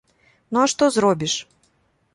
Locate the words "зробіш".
0.97-1.39